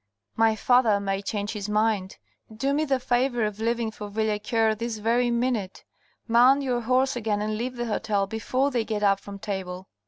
"My 0.35 0.55
father 0.55 0.99
may 0.99 1.21
change 1.21 1.51
his 1.51 1.69
mind; 1.69 2.17
do 2.51 2.73
me 2.73 2.85
the 2.85 2.99
favour 2.99 3.45
ot 3.45 3.59
leaving 3.59 3.91
for 3.91 4.09
Villequier 4.09 4.73
this 4.75 4.97
very 4.97 5.29
minute. 5.29 5.83
Mount 6.27 6.63
your 6.63 6.81
horse 6.81 7.15
again, 7.15 7.39
and 7.39 7.55
leave 7.55 7.75
the 7.75 7.85
hotel 7.85 8.25
before 8.25 8.71
they 8.71 8.83
get 8.83 9.03
up 9.03 9.19
from 9.19 9.37
table." 9.37 9.87